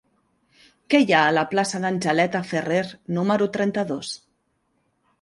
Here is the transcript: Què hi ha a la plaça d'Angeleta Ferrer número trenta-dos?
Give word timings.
Què 0.93 1.01
hi 1.03 1.15
ha 1.17 1.19
a 1.25 1.35
la 1.39 1.43
plaça 1.53 1.83
d'Angeleta 1.85 2.43
Ferrer 2.55 2.83
número 3.19 3.53
trenta-dos? 3.59 4.19